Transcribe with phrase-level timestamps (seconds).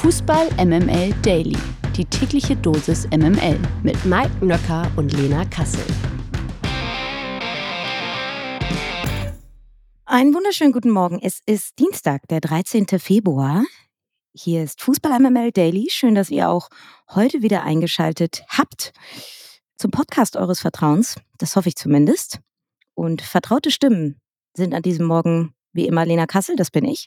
[0.00, 1.58] Fußball MML Daily.
[1.94, 5.84] Die tägliche Dosis MML mit Mike Nöcker und Lena Kassel.
[10.06, 11.18] Einen wunderschönen guten Morgen.
[11.20, 12.86] Es ist Dienstag, der 13.
[12.98, 13.62] Februar.
[14.32, 15.88] Hier ist Fußball MML Daily.
[15.90, 16.70] Schön, dass ihr auch
[17.10, 18.94] heute wieder eingeschaltet habt
[19.76, 21.16] zum Podcast eures Vertrauens.
[21.36, 22.40] Das hoffe ich zumindest.
[22.94, 24.18] Und vertraute Stimmen
[24.56, 27.06] sind an diesem Morgen wie immer Lena Kassel, das bin ich.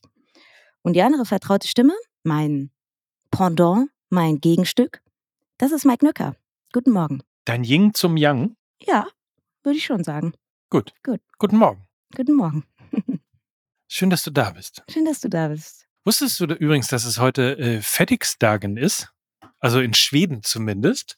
[0.83, 2.69] Und die andere vertraute Stimme, mein
[3.33, 5.01] Pendant, mein Gegenstück,
[5.57, 6.35] das ist Mike Nöcker.
[6.71, 7.23] Guten Morgen.
[7.45, 8.55] Dein Ying zum Yang?
[8.79, 9.07] Ja,
[9.63, 10.33] würde ich schon sagen.
[10.69, 10.93] Gut.
[11.01, 11.19] Gut.
[11.39, 11.87] Guten Morgen.
[12.15, 12.63] Guten Morgen.
[13.87, 14.83] Schön, dass du da bist.
[14.87, 15.87] Schön, dass du da bist.
[16.05, 19.11] Wusstest du übrigens, dass es heute äh, Fettigsdagen ist?
[19.57, 21.17] Also in Schweden zumindest.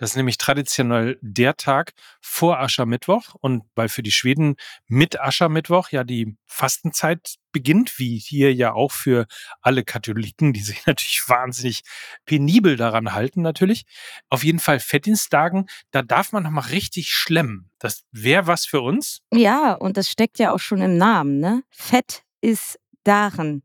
[0.00, 3.34] Das ist nämlich traditionell der Tag vor Aschermittwoch.
[3.38, 8.92] Und weil für die Schweden mit Aschermittwoch ja die Fastenzeit beginnt, wie hier ja auch
[8.92, 9.26] für
[9.60, 11.82] alle Katholiken, die sich natürlich wahnsinnig
[12.24, 13.84] penibel daran halten, natürlich.
[14.30, 17.70] Auf jeden Fall Fettinsdagen, da darf man nochmal richtig schlemmen.
[17.78, 19.20] Das wäre was für uns.
[19.34, 21.62] Ja, und das steckt ja auch schon im Namen, ne?
[21.68, 23.62] Fett ist darin.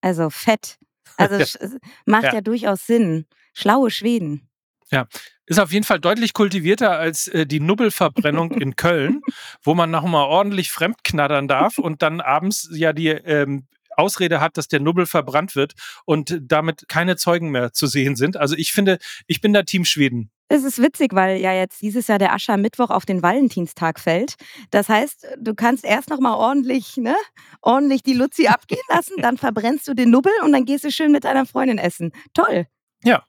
[0.00, 0.78] Also Fett.
[1.16, 1.78] Also ja.
[2.06, 2.34] macht ja.
[2.34, 3.26] ja durchaus Sinn.
[3.52, 4.48] Schlaue Schweden.
[4.92, 5.06] Ja,
[5.46, 9.22] ist auf jeden Fall deutlich kultivierter als äh, die Nubbelverbrennung in Köln,
[9.62, 14.68] wo man nochmal ordentlich fremdknattern darf und dann abends ja die ähm, Ausrede hat, dass
[14.68, 18.36] der Nubbel verbrannt wird und damit keine Zeugen mehr zu sehen sind.
[18.36, 20.30] Also ich finde, ich bin da Team Schweden.
[20.48, 24.34] Es ist witzig, weil ja jetzt dieses Jahr der Aschermittwoch auf den Valentinstag fällt.
[24.70, 27.16] Das heißt, du kannst erst noch mal ordentlich, ne,
[27.62, 31.12] ordentlich die Luzi abgehen lassen, dann verbrennst du den Nubbel und dann gehst du schön
[31.12, 32.12] mit deiner Freundin essen.
[32.34, 32.66] Toll.
[33.02, 33.24] Ja,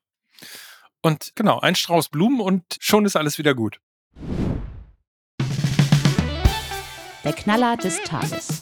[1.03, 3.79] und genau, ein Strauß Blumen und schon ist alles wieder gut.
[7.23, 8.61] Der Knaller des Tages.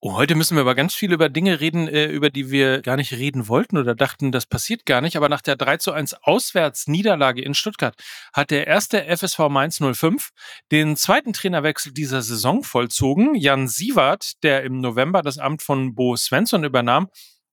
[0.00, 2.96] Oh, heute müssen wir aber ganz viel über Dinge reden, äh, über die wir gar
[2.96, 5.16] nicht reden wollten oder dachten, das passiert gar nicht.
[5.16, 7.96] Aber nach der 3 zu 1 Auswärtsniederlage in Stuttgart
[8.32, 10.30] hat der erste FSV Mainz 05
[10.70, 13.34] den zweiten Trainerwechsel dieser Saison vollzogen.
[13.34, 17.08] Jan Sievert, der im November das Amt von Bo Svensson übernahm,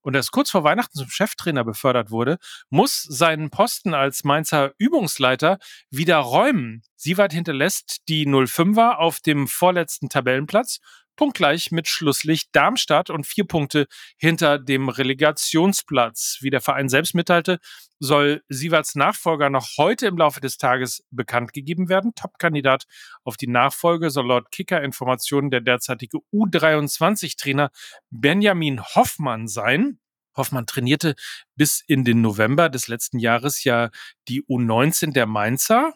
[0.06, 2.38] und erst kurz vor Weihnachten zum Cheftrainer befördert wurde,
[2.70, 5.58] muss seinen Posten als Mainzer Übungsleiter
[5.90, 6.84] wieder räumen.
[6.96, 10.80] Sievert hinterlässt die 05er auf dem vorletzten Tabellenplatz
[11.16, 13.88] punktgleich mit Schlusslicht Darmstadt und vier Punkte
[14.18, 16.38] hinter dem Relegationsplatz.
[16.42, 17.60] Wie der Verein selbst mitteilte,
[18.00, 22.14] soll Sieverts Nachfolger noch heute im Laufe des Tages bekannt gegeben werden.
[22.16, 22.86] Topkandidat
[23.24, 27.70] auf die Nachfolge soll laut Kicker-Informationen der derzeitige U23-Trainer
[28.10, 30.00] Benjamin Hoffmann sein.
[30.36, 31.16] Hoffmann trainierte
[31.56, 33.90] bis in den November des letzten Jahres ja
[34.28, 35.94] die U19 der Mainzer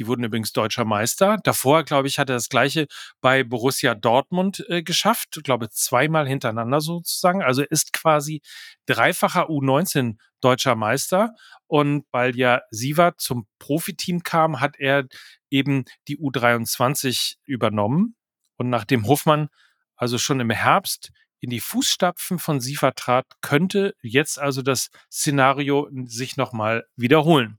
[0.00, 1.36] die wurden übrigens deutscher Meister.
[1.44, 2.86] Davor, glaube ich, hat er das gleiche
[3.20, 5.36] bei Borussia Dortmund äh, geschafft.
[5.36, 7.42] Ich glaube, zweimal hintereinander sozusagen.
[7.42, 8.40] Also ist quasi
[8.86, 11.34] dreifacher U19 deutscher Meister.
[11.66, 15.06] Und weil ja Sievert zum Profiteam kam, hat er
[15.50, 18.16] eben die U23 übernommen.
[18.56, 19.50] Und nachdem Hofmann
[19.96, 25.88] also schon im Herbst in die Fußstapfen von Siefer trat, könnte jetzt also das Szenario
[26.04, 27.58] sich nochmal wiederholen.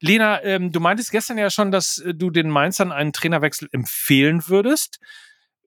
[0.00, 4.48] Lena, ähm, du meintest gestern ja schon, dass äh, du den Mainzern einen Trainerwechsel empfehlen
[4.48, 4.98] würdest.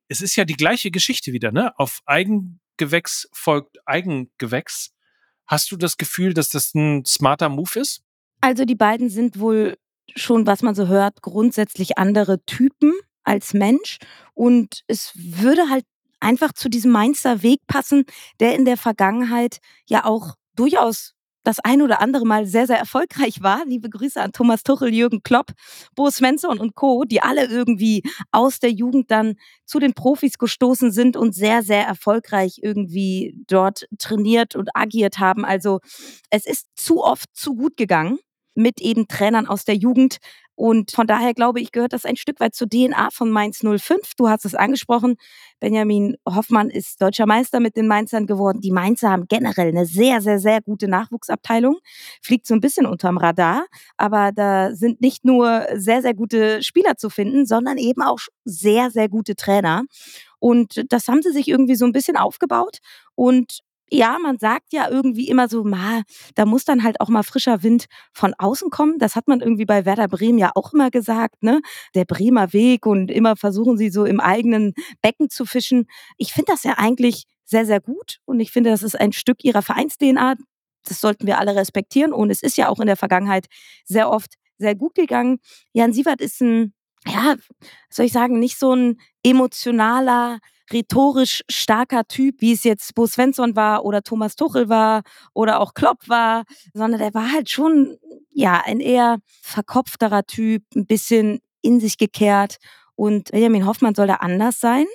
[0.07, 1.77] Es ist ja die gleiche Geschichte wieder, ne?
[1.79, 4.91] Auf Eigengewächs folgt Eigengewächs.
[5.45, 8.01] Hast du das Gefühl, dass das ein smarter Move ist?
[8.41, 9.77] Also die beiden sind wohl
[10.15, 13.97] schon, was man so hört, grundsätzlich andere Typen als Mensch.
[14.33, 15.85] Und es würde halt
[16.21, 18.05] einfach zu diesem Mainzer Weg passen,
[18.39, 23.41] der in der Vergangenheit ja auch durchaus das ein oder andere Mal sehr, sehr erfolgreich
[23.41, 23.63] war.
[23.65, 25.51] Liebe Grüße an Thomas Tuchel, Jürgen Klopp,
[25.95, 30.91] Bo Svensson und Co., die alle irgendwie aus der Jugend dann zu den Profis gestoßen
[30.91, 35.45] sind und sehr, sehr erfolgreich irgendwie dort trainiert und agiert haben.
[35.45, 35.79] Also
[36.29, 38.19] es ist zu oft zu gut gegangen
[38.53, 40.17] mit eben Trainern aus der Jugend,
[40.61, 44.11] und von daher glaube ich, gehört das ein Stück weit zur DNA von Mainz 05.
[44.15, 45.15] Du hast es angesprochen.
[45.59, 48.61] Benjamin Hoffmann ist deutscher Meister mit den Mainzern geworden.
[48.61, 51.77] Die Mainzer haben generell eine sehr, sehr, sehr gute Nachwuchsabteilung.
[52.21, 53.65] Fliegt so ein bisschen unterm Radar.
[53.97, 58.91] Aber da sind nicht nur sehr, sehr gute Spieler zu finden, sondern eben auch sehr,
[58.91, 59.85] sehr gute Trainer.
[60.37, 62.77] Und das haben sie sich irgendwie so ein bisschen aufgebaut.
[63.15, 66.03] Und ja, man sagt ja irgendwie immer so, ma,
[66.35, 68.99] da muss dann halt auch mal frischer Wind von außen kommen.
[68.99, 71.61] Das hat man irgendwie bei Werder Bremen ja auch immer gesagt, ne?
[71.93, 75.87] Der Bremer Weg und immer versuchen sie so im eigenen Becken zu fischen.
[76.17, 79.43] Ich finde das ja eigentlich sehr, sehr gut und ich finde, das ist ein Stück
[79.43, 80.35] ihrer Vereins-DNA.
[80.85, 83.47] Das sollten wir alle respektieren und es ist ja auch in der Vergangenheit
[83.83, 85.39] sehr oft sehr gut gegangen.
[85.73, 86.73] Jan Sievert ist ein,
[87.05, 87.35] ja,
[87.89, 90.39] soll ich sagen, nicht so ein emotionaler,
[90.71, 95.03] rhetorisch starker Typ, wie es jetzt Bo Svensson war oder Thomas Tuchel war
[95.33, 97.97] oder auch Klopp war, sondern der war halt schon,
[98.31, 102.57] ja, ein eher verkopfterer Typ, ein bisschen in sich gekehrt.
[102.95, 104.85] Und Benjamin Hoffmann soll da anders sein.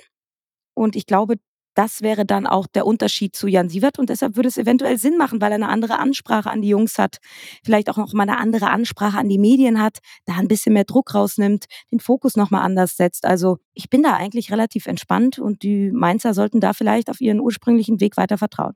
[0.73, 1.35] Und ich glaube,
[1.77, 5.15] das wäre dann auch der Unterschied zu Jan Sievert und deshalb würde es eventuell Sinn
[5.15, 7.17] machen, weil er eine andere Ansprache an die Jungs hat,
[7.63, 10.85] vielleicht auch noch mal eine andere Ansprache an die Medien hat, da ein bisschen mehr
[10.85, 13.25] Druck rausnimmt, den Fokus noch mal anders setzt.
[13.25, 17.39] Also ich bin da eigentlich relativ entspannt und die Mainzer sollten da vielleicht auf ihren
[17.39, 18.73] ursprünglichen Weg weiter vertrauen.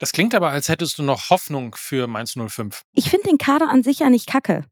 [0.00, 2.82] Das klingt aber, als hättest du noch Hoffnung für Mainz 05.
[2.94, 4.64] Ich finde den Kader an sich ja nicht kacke.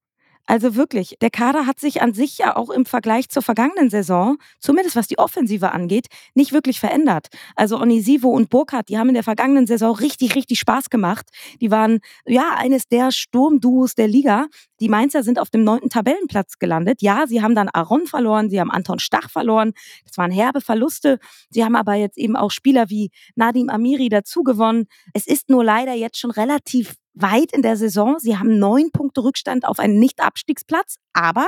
[0.50, 4.38] Also wirklich, der Kader hat sich an sich ja auch im Vergleich zur vergangenen Saison,
[4.60, 7.26] zumindest was die Offensive angeht, nicht wirklich verändert.
[7.54, 11.28] Also Onisivo und Burkhardt, die haben in der vergangenen Saison richtig, richtig Spaß gemacht.
[11.60, 14.46] Die waren ja eines der Sturmduos der Liga.
[14.80, 17.02] Die Mainzer sind auf dem neunten Tabellenplatz gelandet.
[17.02, 19.74] Ja, sie haben dann Aaron verloren, sie haben Anton Stach verloren.
[20.06, 21.18] Das waren herbe Verluste.
[21.50, 24.86] Sie haben aber jetzt eben auch Spieler wie Nadim Amiri dazugewonnen.
[25.12, 28.16] Es ist nur leider jetzt schon relativ weit in der Saison.
[28.18, 31.46] Sie haben neun Punkte Rückstand auf einen Nicht-Abstiegsplatz, aber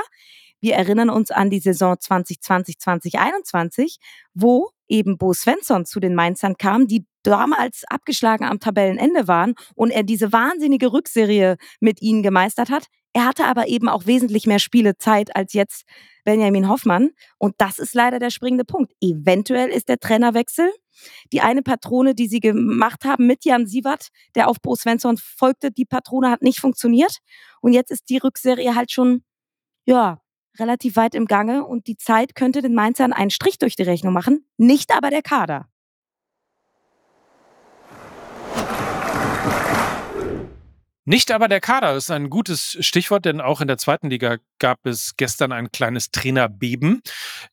[0.61, 3.97] wir erinnern uns an die Saison 2020, 2021,
[4.33, 9.89] wo eben Bo Svensson zu den Mainzern kam, die damals abgeschlagen am Tabellenende waren und
[9.89, 12.87] er diese wahnsinnige Rückserie mit ihnen gemeistert hat.
[13.13, 15.83] Er hatte aber eben auch wesentlich mehr Spielezeit als jetzt
[16.23, 17.09] Benjamin Hoffmann.
[17.37, 18.93] Und das ist leider der springende Punkt.
[19.01, 20.71] Eventuell ist der Trainerwechsel
[21.31, 25.71] die eine Patrone, die sie gemacht haben mit Jan Sievert, der auf Bo Svensson folgte,
[25.71, 27.17] die Patrone hat nicht funktioniert.
[27.61, 29.23] Und jetzt ist die Rückserie halt schon,
[29.85, 30.21] ja,
[30.59, 34.13] relativ weit im Gange und die Zeit könnte den Mainzern einen Strich durch die Rechnung
[34.13, 35.70] machen, nicht aber der Kader.
[41.11, 44.85] Nicht aber der Kader ist ein gutes Stichwort, denn auch in der zweiten Liga gab
[44.85, 47.01] es gestern ein kleines Trainerbeben.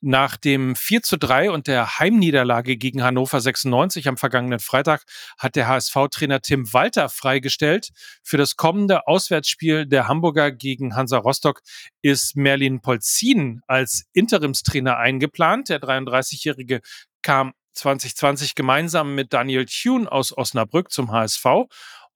[0.01, 5.03] Nach dem 4 zu 3 und der Heimniederlage gegen Hannover 96 am vergangenen Freitag
[5.39, 7.89] hat der HSV-Trainer Tim Walter freigestellt.
[8.23, 11.63] Für das kommende Auswärtsspiel der Hamburger gegen Hansa Rostock
[12.01, 15.69] ist Merlin Polzin als Interimstrainer eingeplant.
[15.69, 16.81] Der 33-Jährige
[17.23, 21.45] kam 2020 gemeinsam mit Daniel Thune aus Osnabrück zum HSV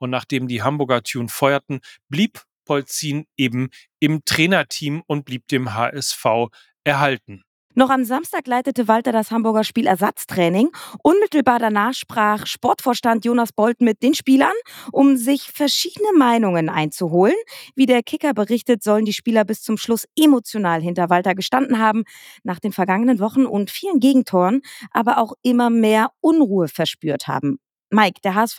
[0.02, 3.70] und nachdem die Hamburger Tune feuerten, blieb Polzin eben
[4.00, 6.48] im Trainerteam und blieb dem HSV
[6.84, 7.42] erhalten.
[7.74, 10.70] Noch am Samstag leitete Walter das Hamburger Spiel Ersatztraining.
[11.02, 14.52] Unmittelbar danach sprach Sportvorstand Jonas Bolt mit den Spielern,
[14.90, 17.34] um sich verschiedene Meinungen einzuholen.
[17.74, 22.04] Wie der Kicker berichtet, sollen die Spieler bis zum Schluss emotional hinter Walter gestanden haben,
[22.42, 24.60] nach den vergangenen Wochen und vielen Gegentoren,
[24.90, 27.58] aber auch immer mehr Unruhe verspürt haben.
[27.88, 28.58] Mike, der HSV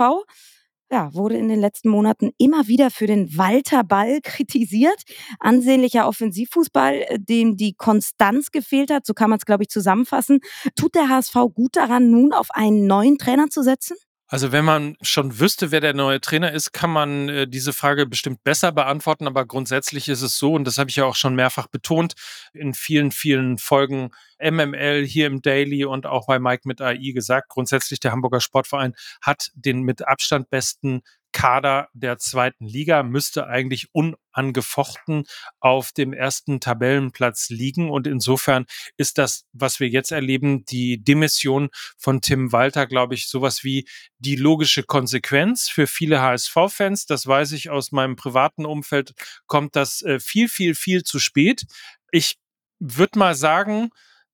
[0.94, 5.02] ja, wurde in den letzten Monaten immer wieder für den Walter Ball kritisiert.
[5.40, 10.40] Ansehnlicher Offensivfußball, äh, dem die Konstanz gefehlt hat, so kann man es, glaube ich, zusammenfassen.
[10.76, 13.98] Tut der HSV gut daran, nun auf einen neuen Trainer zu setzen?
[14.34, 18.08] Also wenn man schon wüsste, wer der neue Trainer ist, kann man äh, diese Frage
[18.08, 19.28] bestimmt besser beantworten.
[19.28, 22.16] Aber grundsätzlich ist es so, und das habe ich ja auch schon mehrfach betont,
[22.52, 24.10] in vielen, vielen Folgen
[24.40, 28.96] MML hier im Daily und auch bei Mike mit AI gesagt, grundsätzlich der Hamburger Sportverein
[29.22, 31.04] hat den mit Abstand besten
[31.34, 35.26] Kader der zweiten Liga müsste eigentlich unangefochten
[35.60, 37.92] auf dem ersten Tabellenplatz liegen.
[37.92, 38.66] Und insofern
[38.96, 43.86] ist das, was wir jetzt erleben, die Demission von Tim Walter, glaube ich, sowas wie
[44.20, 47.06] die logische Konsequenz für viele HSV-Fans.
[47.08, 49.14] Das weiß ich aus meinem privaten Umfeld,
[49.48, 51.66] kommt das äh, viel, viel, viel zu spät.
[52.12, 52.38] Ich
[52.80, 53.90] würde mal sagen,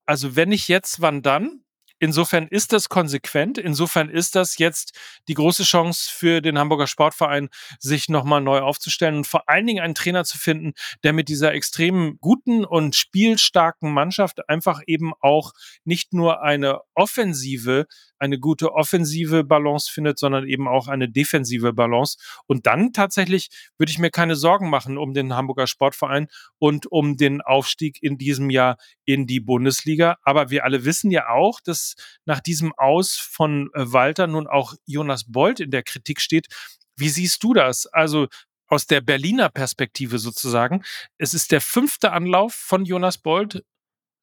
[0.06, 1.64] also wenn nicht jetzt, wann dann?
[2.02, 3.58] Insofern ist das konsequent.
[3.58, 9.18] Insofern ist das jetzt die große Chance für den Hamburger Sportverein, sich nochmal neu aufzustellen
[9.18, 10.72] und vor allen Dingen einen Trainer zu finden,
[11.04, 15.52] der mit dieser extrem guten und spielstarken Mannschaft einfach eben auch
[15.84, 17.86] nicht nur eine offensive
[18.20, 22.18] eine gute offensive Balance findet, sondern eben auch eine defensive Balance.
[22.46, 26.28] Und dann tatsächlich würde ich mir keine Sorgen machen um den Hamburger Sportverein
[26.58, 28.76] und um den Aufstieg in diesem Jahr
[29.12, 30.16] in die Bundesliga.
[30.22, 34.74] Aber wir alle wissen ja auch, dass nach diesem Aus von äh, Walter nun auch
[34.86, 36.48] Jonas Bolt in der Kritik steht.
[36.96, 37.86] Wie siehst du das?
[37.86, 38.28] Also
[38.66, 40.82] aus der Berliner Perspektive sozusagen.
[41.18, 43.64] Es ist der fünfte Anlauf von Jonas Bolt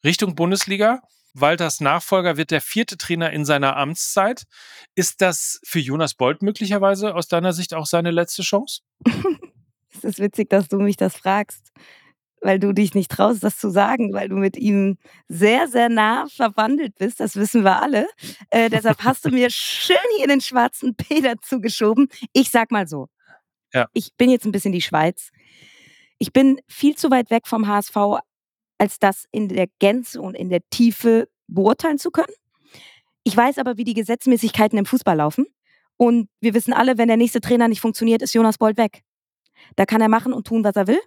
[0.06, 1.02] Richtung Bundesliga.
[1.34, 4.44] Walters Nachfolger wird der vierte Trainer in seiner Amtszeit.
[4.96, 8.82] Ist das für Jonas Bolt möglicherweise aus deiner Sicht auch seine letzte Chance?
[9.94, 11.72] es ist witzig, dass du mich das fragst,
[12.48, 16.28] weil du dich nicht traust, das zu sagen, weil du mit ihm sehr, sehr nah
[16.30, 17.20] verwandelt bist.
[17.20, 18.08] Das wissen wir alle.
[18.52, 22.08] Äh, deshalb hast du mir schön hier den schwarzen Peter zugeschoben.
[22.32, 23.10] Ich sag mal so.
[23.74, 23.90] Ja.
[23.92, 25.32] Ich bin jetzt ein bisschen die Schweiz.
[26.20, 27.98] Ich bin viel zu weit weg vom HSV,
[28.78, 32.34] als das in der Gänze und in der Tiefe beurteilen zu können.
[33.24, 35.48] Ich weiß aber, wie die Gesetzmäßigkeiten im Fußball laufen.
[35.98, 39.04] Und wir wissen alle, wenn der nächste Trainer nicht funktioniert, ist Jonas Bold weg.
[39.76, 41.02] Da kann er machen und tun, was er will.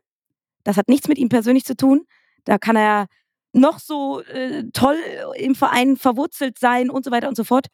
[0.65, 2.07] Das hat nichts mit ihm persönlich zu tun.
[2.45, 3.07] Da kann er
[3.53, 4.97] noch so äh, toll
[5.37, 7.67] im Verein verwurzelt sein und so weiter und so fort.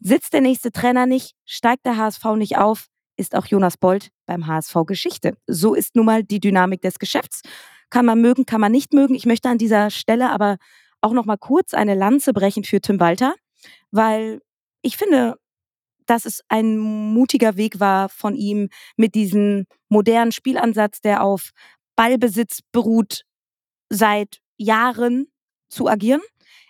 [0.00, 4.46] Sitzt der nächste Trainer nicht, steigt der HSV nicht auf, ist auch Jonas Bold beim
[4.46, 5.36] HSV Geschichte.
[5.46, 7.40] So ist nun mal die Dynamik des Geschäfts.
[7.88, 9.14] Kann man mögen, kann man nicht mögen.
[9.14, 10.58] Ich möchte an dieser Stelle aber
[11.00, 13.34] auch noch mal kurz eine Lanze brechen für Tim Walter,
[13.90, 14.40] weil
[14.82, 15.36] ich finde,
[16.04, 21.50] dass es ein mutiger Weg war von ihm mit diesem modernen Spielansatz, der auf
[21.96, 23.22] Ballbesitz beruht,
[23.88, 25.28] seit Jahren
[25.68, 26.20] zu agieren.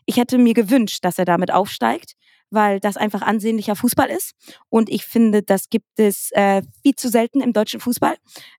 [0.06, 2.14] Ich hätte mir gewünscht, dass er damit aufsteigt,
[2.50, 4.32] weil das einfach ansehnlicher Fußball ist.
[4.68, 8.16] Und ich finde, das gibt es äh, viel zu selten im deutschen Fußball,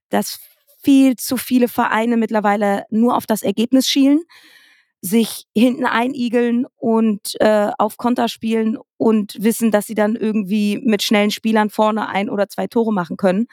[0.10, 0.40] dass
[0.84, 4.22] viel zu viele Vereine mittlerweile nur auf das Ergebnis schielen
[5.02, 11.04] sich hinten einigeln und äh, auf Konter spielen und wissen, dass sie dann irgendwie mit
[11.04, 13.48] schnellen Spielern vorne ein oder zwei Tore machen können.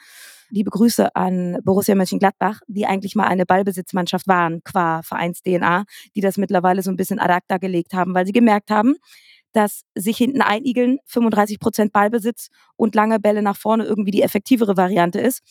[0.55, 5.83] Liebe Grüße an Borussia Mönchengladbach, die eigentlich mal eine Ballbesitzmannschaft waren, qua Vereins-DNA,
[6.15, 8.95] die das mittlerweile so ein bisschen ad acta gelegt haben, weil sie gemerkt haben,
[9.51, 12.47] dass sich hinten einigeln, 35 Prozent Ballbesitz
[12.77, 15.41] und lange Bälle nach vorne irgendwie die effektivere Variante ist.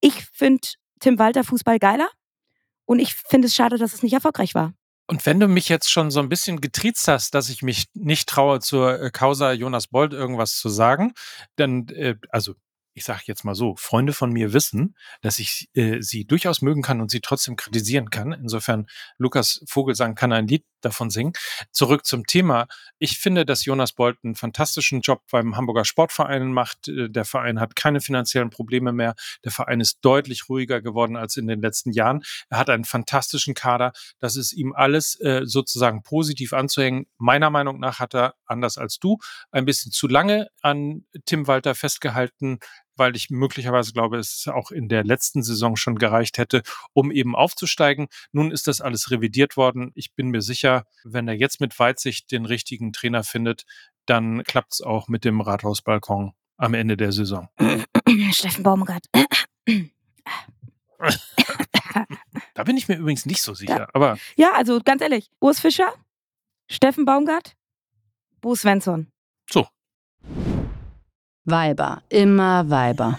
[0.00, 0.66] Ich finde
[0.98, 2.08] Tim Walter Fußball geiler
[2.84, 4.74] und ich finde es schade, dass es nicht erfolgreich war.
[5.06, 8.28] Und wenn du mich jetzt schon so ein bisschen getriezt hast, dass ich mich nicht
[8.28, 11.12] traue, zur Causa Jonas Bold irgendwas zu sagen,
[11.54, 12.54] dann, äh, also
[12.98, 16.82] ich sage jetzt mal so, Freunde von mir wissen, dass ich äh, sie durchaus mögen
[16.82, 18.32] kann und sie trotzdem kritisieren kann.
[18.32, 18.86] Insofern,
[19.18, 21.32] Lukas Vogelsang kann ein Lied davon singen.
[21.70, 22.66] Zurück zum Thema.
[22.98, 26.88] Ich finde, dass Jonas Bolt einen fantastischen Job beim Hamburger Sportverein macht.
[26.88, 29.14] Äh, der Verein hat keine finanziellen Probleme mehr.
[29.44, 32.22] Der Verein ist deutlich ruhiger geworden als in den letzten Jahren.
[32.50, 33.92] Er hat einen fantastischen Kader.
[34.18, 37.06] Das ist ihm alles äh, sozusagen positiv anzuhängen.
[37.16, 39.18] Meiner Meinung nach hat er, anders als du,
[39.52, 42.58] ein bisschen zu lange an Tim Walter festgehalten
[42.98, 46.62] weil ich möglicherweise glaube, es auch in der letzten Saison schon gereicht hätte,
[46.92, 48.08] um eben aufzusteigen.
[48.32, 49.92] Nun ist das alles revidiert worden.
[49.94, 53.64] Ich bin mir sicher, wenn er jetzt mit Weitsicht den richtigen Trainer findet,
[54.06, 57.48] dann klappt es auch mit dem Rathausbalkon am Ende der Saison.
[58.32, 59.06] Steffen Baumgart.
[62.54, 63.78] da bin ich mir übrigens nicht so sicher.
[63.78, 65.92] Da, aber ja, also ganz ehrlich, Urs Fischer,
[66.68, 67.56] Steffen Baumgart,
[68.40, 69.12] Bo Svensson.
[69.48, 69.68] So,
[71.50, 73.18] Weiber, immer Weiber.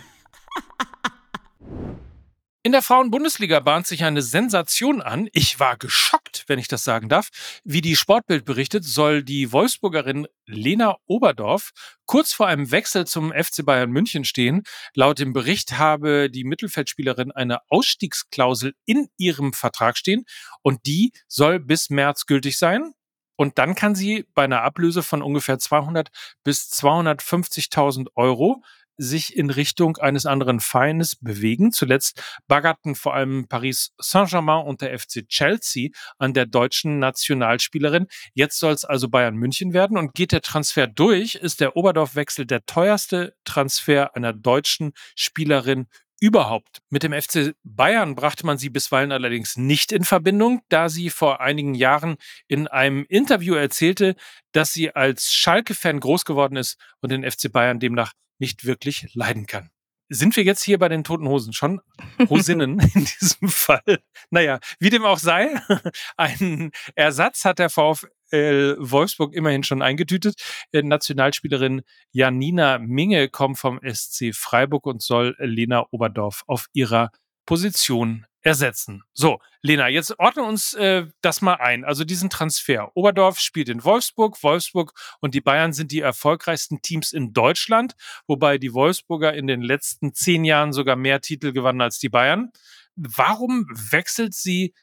[2.61, 5.29] In der Frauen-Bundesliga bahnt sich eine Sensation an.
[5.33, 7.29] Ich war geschockt, wenn ich das sagen darf.
[7.63, 11.71] Wie die Sportbild berichtet, soll die Wolfsburgerin Lena Oberdorf
[12.05, 14.61] kurz vor einem Wechsel zum FC Bayern München stehen.
[14.93, 20.25] Laut dem Bericht habe die Mittelfeldspielerin eine Ausstiegsklausel in ihrem Vertrag stehen
[20.61, 22.93] und die soll bis März gültig sein.
[23.39, 26.09] Und dann kann sie bei einer Ablöse von ungefähr 200
[26.43, 28.61] bis 250.000 Euro
[28.97, 31.71] sich in Richtung eines anderen Feindes bewegen.
[31.71, 38.07] Zuletzt baggerten vor allem Paris Saint-Germain und der FC Chelsea an der deutschen Nationalspielerin.
[38.33, 42.45] Jetzt soll es also Bayern München werden und geht der Transfer durch, ist der Oberdorf-Wechsel
[42.45, 45.87] der teuerste Transfer einer deutschen Spielerin
[46.19, 46.81] überhaupt.
[46.89, 51.41] Mit dem FC Bayern brachte man sie bisweilen allerdings nicht in Verbindung, da sie vor
[51.41, 54.15] einigen Jahren in einem Interview erzählte,
[54.51, 59.45] dass sie als Schalke-Fan groß geworden ist und den FC Bayern demnach nicht wirklich leiden
[59.45, 59.69] kann.
[60.11, 61.81] Sind wir jetzt hier bei den Toten Hosen schon?
[62.29, 63.99] Hosinnen in diesem Fall.
[64.31, 65.61] Naja, wie dem auch sei,
[66.17, 68.07] einen Ersatz hat der VfL
[68.37, 70.35] Wolfsburg immerhin schon eingetütet.
[70.71, 71.81] Äh, Nationalspielerin
[72.11, 77.11] Janina Minge kommt vom SC Freiburg und soll Lena Oberdorf auf ihrer
[77.45, 79.03] Position ersetzen.
[79.13, 81.83] So, Lena, jetzt ordne uns äh, das mal ein.
[81.83, 82.91] Also diesen Transfer.
[82.95, 87.95] Oberdorf spielt in Wolfsburg, Wolfsburg und die Bayern sind die erfolgreichsten Teams in Deutschland,
[88.27, 92.51] wobei die Wolfsburger in den letzten zehn Jahren sogar mehr Titel gewannen als die Bayern.
[92.95, 94.73] Warum wechselt sie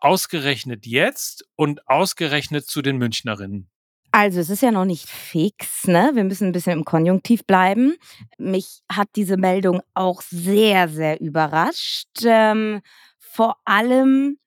[0.00, 3.70] ausgerechnet jetzt und ausgerechnet zu den Münchnerinnen?
[4.12, 6.10] Also es ist ja noch nicht fix, ne?
[6.14, 7.94] Wir müssen ein bisschen im Konjunktiv bleiben.
[8.38, 12.08] Mich hat diese Meldung auch sehr, sehr überrascht.
[12.24, 12.80] Ähm,
[13.18, 14.38] vor allem,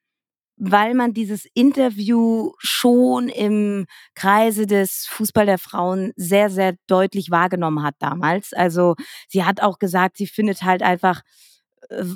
[0.58, 7.84] weil man dieses Interview schon im Kreise des Fußball der Frauen sehr, sehr deutlich wahrgenommen
[7.84, 8.52] hat damals.
[8.52, 8.96] Also
[9.30, 11.22] sie hat auch gesagt, sie findet halt einfach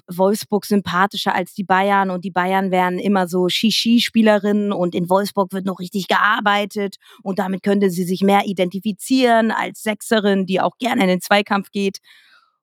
[0.07, 5.53] Wolfsburg sympathischer als die Bayern und die Bayern wären immer so Shishi-Spielerinnen und in Wolfsburg
[5.53, 10.77] wird noch richtig gearbeitet und damit könnte sie sich mehr identifizieren als Sechserin, die auch
[10.77, 11.99] gerne in den Zweikampf geht.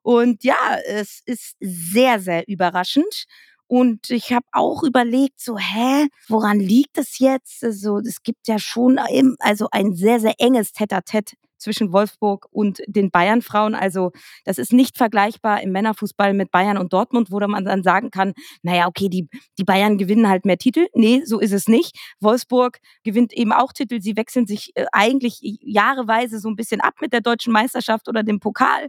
[0.03, 3.25] Und ja, es ist sehr, sehr überraschend.
[3.67, 7.65] Und ich habe auch überlegt, so, hä, woran liegt das jetzt?
[7.65, 8.99] Also, es gibt ja schon
[9.41, 13.75] also ein sehr, sehr enges Tete-a-Tete zwischen Wolfsburg und den Bayern-Frauen.
[13.75, 14.13] Also
[14.45, 18.35] das ist nicht vergleichbar im Männerfußball mit Bayern und Dortmund, wo man dann sagen kann,
[18.63, 19.29] naja, okay, die,
[19.59, 20.87] die Bayern gewinnen halt mehr Titel.
[20.95, 21.97] Nee, so ist es nicht.
[22.21, 24.01] Wolfsburg gewinnt eben auch Titel.
[24.01, 28.23] Sie wechseln sich äh, eigentlich jahreweise so ein bisschen ab mit der deutschen Meisterschaft oder
[28.23, 28.89] dem Pokal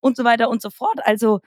[0.00, 1.00] und so weiter und so fort.
[1.04, 1.40] Also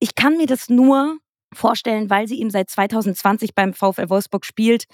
[0.00, 1.18] ich kann mir das nur
[1.54, 4.84] vorstellen, weil sie eben seit 2020 beim VfL Wolfsburg spielt,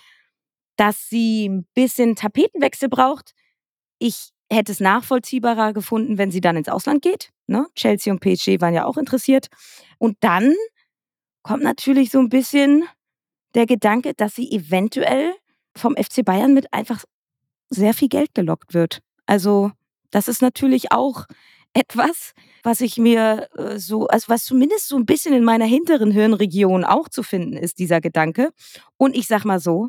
[0.77, 3.33] dass sie ein bisschen Tapetenwechsel braucht.
[3.99, 7.31] Ich hätte es nachvollziehbarer gefunden, wenn sie dann ins Ausland geht.
[7.47, 7.67] Ne?
[7.75, 9.49] Chelsea und PSG waren ja auch interessiert.
[9.99, 10.55] Und dann
[11.43, 12.85] kommt natürlich so ein bisschen
[13.55, 15.35] der Gedanke, dass sie eventuell
[15.75, 17.05] vom FC Bayern mit einfach
[17.71, 19.00] sehr viel Geld gelockt wird.
[19.27, 19.73] Also
[20.11, 21.27] das ist natürlich auch
[21.78, 22.32] etwas,
[22.62, 26.85] was ich mir äh, so, also was zumindest so ein bisschen in meiner hinteren Hirnregion
[26.85, 28.50] auch zu finden ist, dieser Gedanke.
[28.97, 29.88] Und ich sag mal so,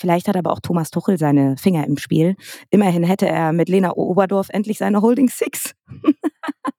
[0.00, 2.36] Vielleicht hat aber auch Thomas Tuchel seine Finger im Spiel.
[2.70, 5.72] Immerhin hätte er mit Lena Oberdorf endlich seine Holding Six.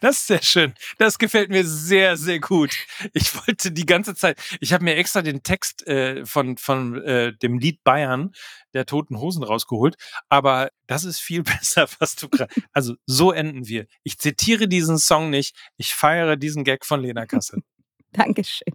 [0.00, 0.74] das ist sehr schön.
[0.98, 2.74] Das gefällt mir sehr, sehr gut.
[3.12, 7.32] Ich wollte die ganze Zeit, ich habe mir extra den Text äh, von, von äh,
[7.36, 8.32] dem Lied Bayern
[8.74, 9.96] der Toten Hosen rausgeholt,
[10.28, 12.52] aber das ist viel besser, was du gerade.
[12.72, 13.86] Also so enden wir.
[14.02, 17.62] Ich zitiere diesen Song nicht, ich feiere diesen Gag von Lena Kassel.
[18.12, 18.74] Dankeschön.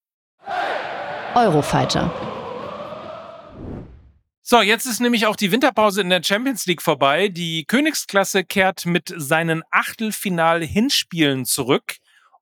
[1.35, 2.11] Eurofighter.
[4.43, 7.29] So, jetzt ist nämlich auch die Winterpause in der Champions League vorbei.
[7.29, 11.95] Die Königsklasse kehrt mit seinen Achtelfinal-Hinspielen zurück.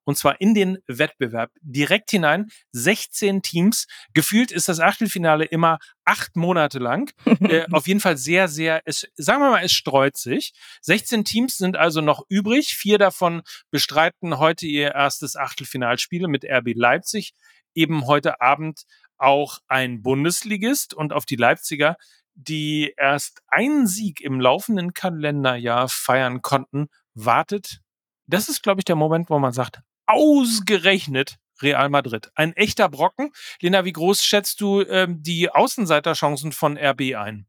[0.05, 2.47] Und zwar in den Wettbewerb direkt hinein.
[2.71, 3.85] 16 Teams.
[4.15, 7.11] Gefühlt ist das Achtelfinale immer acht Monate lang.
[7.41, 10.53] äh, auf jeden Fall sehr, sehr, es, sagen wir mal, es streut sich.
[10.81, 12.73] 16 Teams sind also noch übrig.
[12.73, 17.33] Vier davon bestreiten heute ihr erstes Achtelfinalspiel mit RB Leipzig
[17.73, 18.83] eben heute Abend
[19.17, 21.97] auch ein Bundesligist und auf die Leipziger,
[22.35, 27.81] die erst einen Sieg im laufenden Kalenderjahr feiern konnten, wartet.
[28.27, 32.31] Das ist, glaube ich, der Moment, wo man sagt, ausgerechnet Real Madrid.
[32.35, 33.31] Ein echter Brocken.
[33.61, 37.45] Lena, wie groß schätzt du ähm, die Außenseiterchancen von RB ein?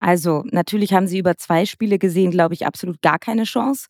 [0.00, 3.88] Also natürlich haben sie über zwei Spiele gesehen, glaube ich, absolut gar keine Chance.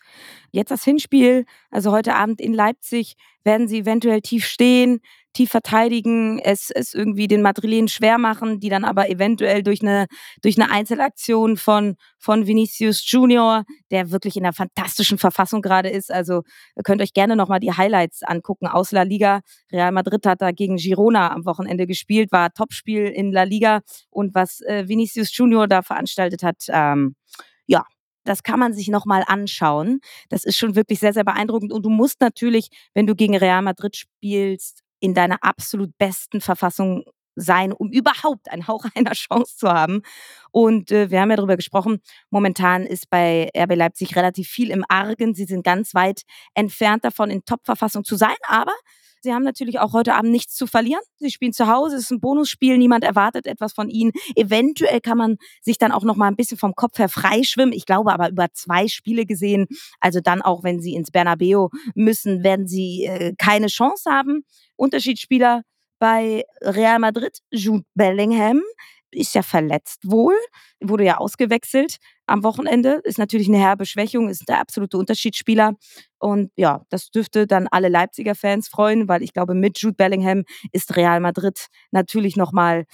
[0.53, 5.01] Jetzt das Hinspiel, also heute Abend in Leipzig, werden sie eventuell tief stehen,
[5.35, 10.07] tief verteidigen, es, es irgendwie den Madrilenen schwer machen, die dann aber eventuell durch eine,
[10.43, 16.11] durch eine Einzelaktion von, von Vinicius Junior, der wirklich in einer fantastischen Verfassung gerade ist.
[16.11, 16.43] Also
[16.77, 19.41] ihr könnt euch gerne nochmal die Highlights angucken aus La Liga.
[19.73, 23.81] Real Madrid hat da gegen Girona am Wochenende gespielt, war Topspiel in La Liga
[24.11, 27.17] und was äh, Vinicius Junior da veranstaltet hat, ähm,
[27.67, 27.85] ja,
[28.25, 30.01] das kann man sich nochmal anschauen.
[30.29, 31.73] Das ist schon wirklich sehr, sehr beeindruckend.
[31.73, 37.05] Und du musst natürlich, wenn du gegen Real Madrid spielst, in deiner absolut besten Verfassung
[37.37, 40.03] sein, um überhaupt einen Hauch einer Chance zu haben.
[40.51, 44.85] Und äh, wir haben ja darüber gesprochen, momentan ist bei RB Leipzig relativ viel im
[44.89, 45.35] Argen.
[45.35, 46.23] Sie sind ganz weit
[46.55, 48.73] entfernt davon, in Top-Verfassung zu sein, aber
[49.25, 51.01] Sie haben natürlich auch heute Abend nichts zu verlieren.
[51.17, 54.13] Sie spielen zu Hause, es ist ein Bonusspiel, niemand erwartet etwas von ihnen.
[54.37, 57.73] Eventuell kann man sich dann auch noch mal ein bisschen vom Kopf her freischwimmen.
[57.73, 59.67] Ich glaube aber über zwei Spiele gesehen,
[59.99, 64.45] also dann auch, wenn sie ins Bernabeu müssen, werden sie äh, keine Chance haben.
[64.77, 65.63] Unterschiedsspieler
[65.99, 68.61] bei Real Madrid, Jude Bellingham,
[69.11, 70.35] ist ja verletzt wohl,
[70.81, 73.01] wurde ja ausgewechselt am Wochenende.
[73.05, 75.75] Ist natürlich eine herbe Schwächung, ist der absolute Unterschiedsspieler.
[76.19, 80.45] Und ja, das dürfte dann alle Leipziger Fans freuen, weil ich glaube, mit Jude Bellingham
[80.73, 82.85] ist Real Madrid natürlich nochmal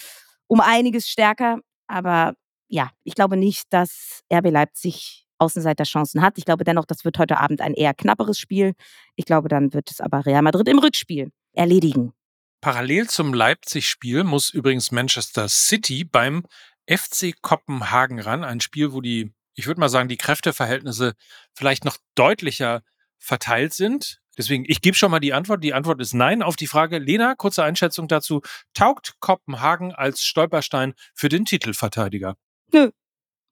[0.46, 1.58] um einiges stärker.
[1.86, 2.34] Aber
[2.68, 6.38] ja, ich glaube nicht, dass RB Leipzig Außenseiterchancen hat.
[6.38, 8.74] Ich glaube dennoch, das wird heute Abend ein eher knapperes Spiel.
[9.16, 12.12] Ich glaube, dann wird es aber Real Madrid im Rückspiel erledigen.
[12.60, 16.44] Parallel zum Leipzig-Spiel muss übrigens Manchester City beim
[16.88, 18.44] FC Kopenhagen ran.
[18.44, 21.14] Ein Spiel, wo die, ich würde mal sagen, die Kräfteverhältnisse
[21.54, 22.82] vielleicht noch deutlicher
[23.18, 24.20] verteilt sind.
[24.38, 25.62] Deswegen, ich gebe schon mal die Antwort.
[25.62, 26.98] Die Antwort ist nein auf die Frage.
[26.98, 28.40] Lena, kurze Einschätzung dazu.
[28.74, 32.36] Taugt Kopenhagen als Stolperstein für den Titelverteidiger?
[32.72, 32.90] Nö.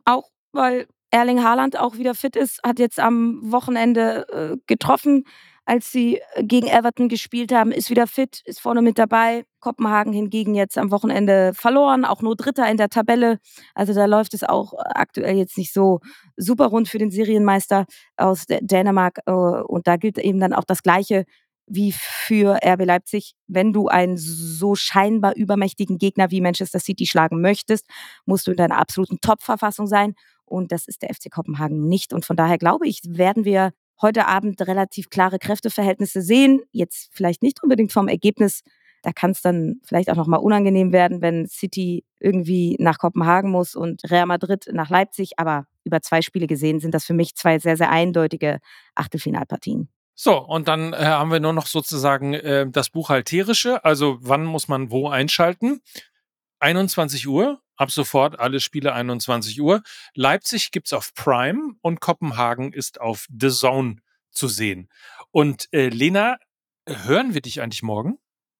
[0.04, 5.24] Auch weil Erling Haaland auch wieder fit ist, hat jetzt am Wochenende äh, getroffen.
[5.68, 9.44] Als sie äh, gegen Everton gespielt haben, ist wieder fit, ist vorne mit dabei.
[9.60, 13.38] Kopenhagen hingegen jetzt am Wochenende verloren, auch nur Dritter in der Tabelle.
[13.74, 16.00] Also da läuft es auch aktuell jetzt nicht so
[16.36, 17.84] super rund für den Serienmeister
[18.16, 19.18] aus Dänemark.
[19.26, 21.24] Äh, und da gilt eben dann auch das Gleiche
[21.66, 23.34] wie für RB Leipzig.
[23.46, 27.86] Wenn du einen so scheinbar übermächtigen Gegner wie Manchester City schlagen möchtest,
[28.24, 30.14] musst du in deiner absoluten Top-Verfassung sein.
[30.46, 32.14] Und das ist der FC Kopenhagen nicht.
[32.14, 36.60] Und von daher glaube ich, werden wir heute Abend relativ klare Kräfteverhältnisse sehen.
[36.72, 38.62] Jetzt vielleicht nicht unbedingt vom Ergebnis.
[39.02, 43.74] Da kann es dann vielleicht auch nochmal unangenehm werden, wenn City irgendwie nach Kopenhagen muss
[43.74, 45.32] und Real Madrid nach Leipzig.
[45.36, 48.58] Aber über zwei Spiele gesehen sind das für mich zwei sehr, sehr eindeutige
[48.94, 49.88] Achtelfinalpartien.
[50.20, 53.84] So, und dann äh, haben wir nur noch sozusagen äh, das Buchhalterische.
[53.84, 55.80] Also wann muss man wo einschalten?
[56.60, 59.82] 21 Uhr, ab sofort alle Spiele 21 Uhr.
[60.14, 63.96] Leipzig gibt's auf Prime und Kopenhagen ist auf The Zone
[64.30, 64.88] zu sehen.
[65.30, 66.38] Und äh, Lena,
[66.86, 68.18] hören wir dich eigentlich morgen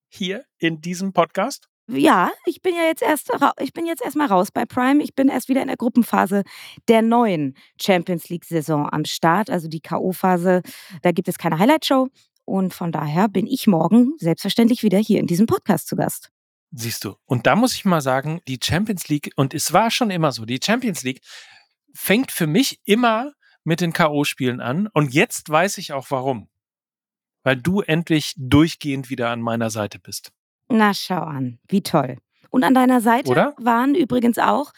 [0.09, 1.69] hier in diesem Podcast?
[1.91, 3.31] Ja, ich bin ja jetzt erst,
[3.61, 5.03] ich bin jetzt erstmal raus bei Prime.
[5.03, 6.43] Ich bin erst wieder in der Gruppenphase
[6.87, 10.63] der neuen Champions League-Saison am Start, also die K.O.-Phase.
[11.01, 12.09] Da gibt es keine Highlight-Show.
[12.45, 16.31] Und von daher bin ich morgen selbstverständlich wieder hier in diesem Podcast zu Gast.
[16.71, 17.17] Siehst du.
[17.25, 20.45] Und da muss ich mal sagen, die Champions League, und es war schon immer so,
[20.45, 21.23] die Champions League
[21.95, 23.33] fängt für mich immer
[23.65, 24.89] mit den K.O.-Spielen an.
[24.93, 26.49] Und jetzt weiß ich auch warum.
[27.43, 30.33] Weil du endlich durchgehend wieder an meiner Seite bist.
[30.69, 32.19] Na, schau an, wie toll.
[32.51, 33.55] Und an deiner Seite Oder?
[33.59, 34.73] waren übrigens auch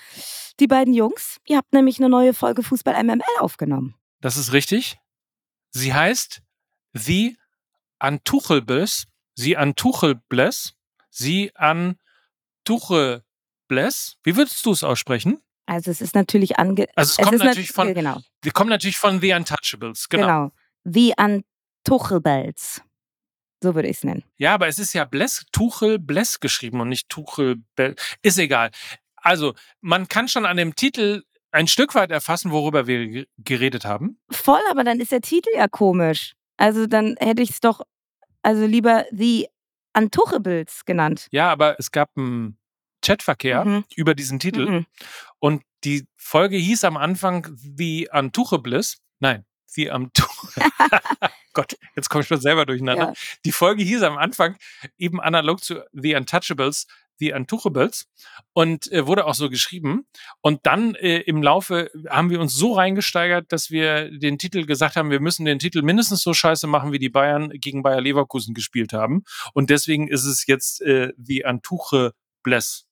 [0.58, 1.40] die beiden Jungs.
[1.46, 3.94] Ihr habt nämlich eine neue Folge Fußball MML aufgenommen.
[4.20, 4.98] Das ist richtig.
[5.70, 6.42] Sie heißt
[6.92, 7.36] The
[7.98, 9.06] Antuchelbles.
[9.34, 10.74] Sie Antuchelbles.
[11.10, 11.96] Sie an
[12.64, 14.16] Tuchelbles.
[14.22, 15.40] Wie würdest du es aussprechen?
[15.66, 16.86] Also es ist natürlich ange...
[16.96, 17.94] Also es, es kommt natürlich von...
[17.94, 18.20] Genau.
[18.42, 20.08] Wir kommen natürlich von The Untouchables.
[20.08, 20.26] Genau.
[20.26, 20.52] genau.
[20.84, 22.82] The Antuchelbels.
[23.62, 24.24] So würde ich es nennen.
[24.38, 27.94] Ja, aber es ist ja Bless, Tuchel Bless geschrieben und nicht Tuchel Bell.
[28.22, 28.70] Ist egal.
[29.16, 34.18] Also, man kann schon an dem Titel ein Stück weit erfassen, worüber wir geredet haben.
[34.30, 36.34] Voll, aber dann ist der Titel ja komisch.
[36.56, 37.82] Also, dann hätte ich es doch
[38.42, 39.48] also lieber The
[39.96, 41.28] Untouchables genannt.
[41.30, 42.58] Ja, aber es gab einen
[43.04, 43.84] Chatverkehr mhm.
[43.96, 44.86] über diesen Titel mhm.
[45.38, 48.98] und die Folge hieß am Anfang The Untouchables.
[49.18, 50.70] Nein, The Untouchables.
[51.52, 53.08] Gott, jetzt komme ich schon selber durcheinander.
[53.08, 53.12] Ja.
[53.44, 54.56] Die Folge hieß am Anfang
[54.98, 56.86] eben analog zu The Untouchables,
[57.20, 58.08] The Untouchables
[58.52, 60.06] und äh, wurde auch so geschrieben.
[60.40, 64.96] Und dann äh, im Laufe haben wir uns so reingesteigert, dass wir den Titel gesagt
[64.96, 68.54] haben, wir müssen den Titel mindestens so scheiße machen, wie die Bayern gegen Bayer Leverkusen
[68.54, 69.22] gespielt haben.
[69.54, 72.86] Und deswegen ist es jetzt äh, The Untuchables,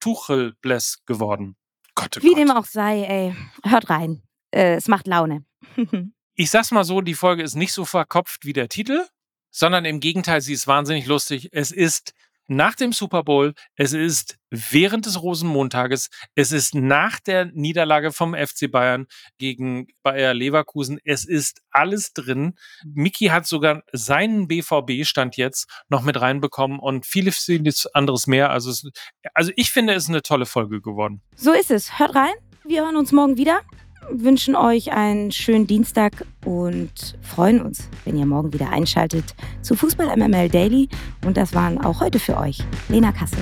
[0.00, 1.56] Tuchelbless geworden.
[1.94, 2.38] Gott, oh wie Gott.
[2.38, 3.36] dem auch sei, ey.
[3.64, 4.22] Hört rein.
[4.50, 5.44] Äh, es macht Laune.
[6.34, 9.04] ich sag's mal so, die Folge ist nicht so verkopft wie der Titel,
[9.50, 11.48] sondern im Gegenteil, sie ist wahnsinnig lustig.
[11.52, 12.14] Es ist
[12.48, 18.34] nach dem Super Bowl, es ist während des Rosenmontages, es ist nach der Niederlage vom
[18.34, 19.06] FC Bayern
[19.38, 22.54] gegen Bayer Leverkusen, es ist alles drin.
[22.84, 28.50] Miki hat sogar seinen BVB-Stand jetzt noch mit reinbekommen und vieles, vieles anderes mehr.
[28.50, 28.88] Also, es,
[29.34, 31.22] also ich finde, es ist eine tolle Folge geworden.
[31.36, 31.98] So ist es.
[31.98, 32.34] Hört rein.
[32.64, 33.60] Wir hören uns morgen wieder
[34.10, 40.16] wünschen euch einen schönen Dienstag und freuen uns, wenn ihr morgen wieder einschaltet zu Fußball
[40.16, 40.88] MML Daily.
[41.24, 43.38] Und das waren auch heute für euch Lena Kassel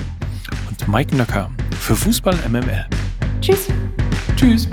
[0.69, 2.85] und Mike Nöcker für Fußball MML.
[3.41, 3.67] Tschüss.
[4.35, 4.67] Tschüss.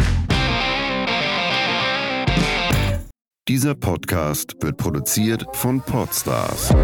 [3.46, 6.74] Dieser Podcast wird produziert von Podstars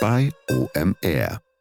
[0.00, 1.51] bei OMR.